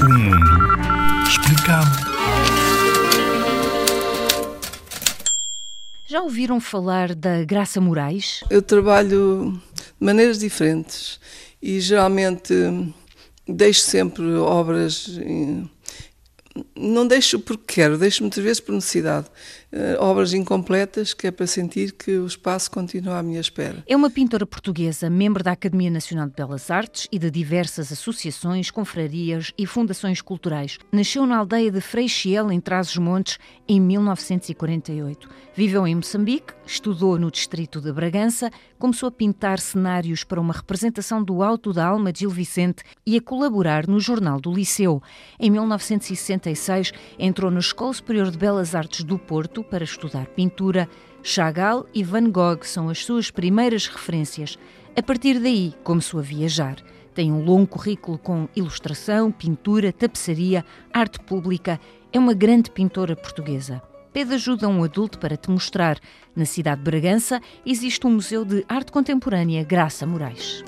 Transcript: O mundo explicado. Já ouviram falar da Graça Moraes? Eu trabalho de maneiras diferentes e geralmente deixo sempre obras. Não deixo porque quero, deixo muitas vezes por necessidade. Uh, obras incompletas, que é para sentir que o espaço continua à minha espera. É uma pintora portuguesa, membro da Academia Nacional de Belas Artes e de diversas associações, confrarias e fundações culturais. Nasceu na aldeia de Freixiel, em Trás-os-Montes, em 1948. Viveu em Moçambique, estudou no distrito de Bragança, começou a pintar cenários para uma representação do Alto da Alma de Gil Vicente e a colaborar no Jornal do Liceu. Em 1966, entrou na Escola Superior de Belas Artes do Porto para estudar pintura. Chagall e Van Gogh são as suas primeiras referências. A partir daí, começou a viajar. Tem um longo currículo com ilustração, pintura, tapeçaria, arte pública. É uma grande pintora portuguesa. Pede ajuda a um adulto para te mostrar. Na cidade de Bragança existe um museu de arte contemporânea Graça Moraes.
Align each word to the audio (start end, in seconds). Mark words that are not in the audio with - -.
O 0.00 0.08
mundo 0.08 1.28
explicado. 1.28 2.12
Já 6.06 6.20
ouviram 6.20 6.60
falar 6.60 7.14
da 7.14 7.42
Graça 7.44 7.80
Moraes? 7.80 8.44
Eu 8.50 8.60
trabalho 8.60 9.58
de 9.74 10.04
maneiras 10.04 10.38
diferentes 10.38 11.18
e 11.62 11.80
geralmente 11.80 12.52
deixo 13.48 13.80
sempre 13.80 14.34
obras. 14.34 15.08
Não 16.76 17.06
deixo 17.06 17.40
porque 17.40 17.74
quero, 17.74 17.96
deixo 17.96 18.22
muitas 18.22 18.44
vezes 18.44 18.60
por 18.60 18.74
necessidade. 18.74 19.26
Uh, 19.72 19.96
obras 20.00 20.34
incompletas, 20.34 21.14
que 21.14 21.26
é 21.26 21.30
para 21.30 21.46
sentir 21.46 21.92
que 21.92 22.18
o 22.18 22.26
espaço 22.26 22.70
continua 22.70 23.18
à 23.18 23.22
minha 23.22 23.40
espera. 23.40 23.82
É 23.86 23.96
uma 23.96 24.10
pintora 24.10 24.44
portuguesa, 24.44 25.08
membro 25.08 25.42
da 25.42 25.52
Academia 25.52 25.90
Nacional 25.90 26.26
de 26.26 26.34
Belas 26.34 26.70
Artes 26.70 27.08
e 27.10 27.18
de 27.18 27.30
diversas 27.30 27.90
associações, 27.90 28.70
confrarias 28.70 29.50
e 29.56 29.66
fundações 29.66 30.20
culturais. 30.20 30.78
Nasceu 30.92 31.24
na 31.26 31.38
aldeia 31.38 31.70
de 31.70 31.80
Freixiel, 31.80 32.52
em 32.52 32.60
Trás-os-Montes, 32.60 33.38
em 33.66 33.80
1948. 33.80 35.26
Viveu 35.54 35.86
em 35.86 35.94
Moçambique, 35.94 36.52
estudou 36.66 37.18
no 37.18 37.30
distrito 37.30 37.80
de 37.80 37.92
Bragança, 37.92 38.50
começou 38.78 39.08
a 39.08 39.12
pintar 39.12 39.58
cenários 39.58 40.24
para 40.24 40.40
uma 40.40 40.52
representação 40.52 41.22
do 41.22 41.42
Alto 41.42 41.72
da 41.72 41.86
Alma 41.86 42.12
de 42.12 42.20
Gil 42.20 42.30
Vicente 42.30 42.82
e 43.06 43.16
a 43.16 43.22
colaborar 43.22 43.86
no 43.86 44.00
Jornal 44.00 44.40
do 44.40 44.52
Liceu. 44.52 45.02
Em 45.38 45.50
1966, 45.50 46.92
entrou 47.18 47.50
na 47.50 47.60
Escola 47.60 47.92
Superior 47.92 48.30
de 48.30 48.38
Belas 48.38 48.74
Artes 48.74 49.04
do 49.04 49.18
Porto 49.18 49.61
para 49.62 49.84
estudar 49.84 50.26
pintura. 50.26 50.88
Chagall 51.22 51.86
e 51.94 52.02
Van 52.02 52.30
Gogh 52.30 52.64
são 52.64 52.88
as 52.88 53.04
suas 53.04 53.30
primeiras 53.30 53.86
referências. 53.86 54.58
A 54.96 55.02
partir 55.02 55.38
daí, 55.38 55.74
começou 55.84 56.20
a 56.20 56.22
viajar. 56.22 56.76
Tem 57.14 57.30
um 57.30 57.44
longo 57.44 57.66
currículo 57.66 58.18
com 58.18 58.48
ilustração, 58.56 59.30
pintura, 59.30 59.92
tapeçaria, 59.92 60.64
arte 60.92 61.20
pública. 61.20 61.78
É 62.12 62.18
uma 62.18 62.34
grande 62.34 62.70
pintora 62.70 63.14
portuguesa. 63.14 63.82
Pede 64.12 64.34
ajuda 64.34 64.66
a 64.66 64.68
um 64.68 64.84
adulto 64.84 65.18
para 65.18 65.36
te 65.36 65.50
mostrar. 65.50 65.98
Na 66.34 66.44
cidade 66.44 66.82
de 66.82 66.84
Bragança 66.90 67.40
existe 67.64 68.06
um 68.06 68.10
museu 68.10 68.44
de 68.44 68.64
arte 68.68 68.92
contemporânea 68.92 69.64
Graça 69.64 70.06
Moraes. 70.06 70.62